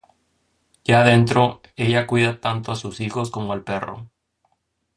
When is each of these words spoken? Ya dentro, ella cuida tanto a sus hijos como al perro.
Ya 0.83 1.03
dentro, 1.03 1.61
ella 1.75 2.07
cuida 2.07 2.41
tanto 2.41 2.71
a 2.71 2.75
sus 2.75 3.01
hijos 3.01 3.29
como 3.29 3.53
al 3.53 3.61
perro. 3.63 4.09